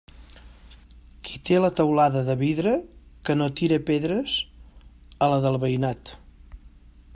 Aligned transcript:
Qui 1.29 1.41
té 1.49 1.59
la 1.59 1.69
teulada 1.79 2.23
de 2.29 2.37
vidre, 2.39 2.73
que 3.29 3.37
no 3.37 3.51
tire 3.61 3.79
pedres 3.91 4.39
a 5.27 5.31
la 5.35 5.41
del 5.47 5.63
veïnat. 5.67 6.15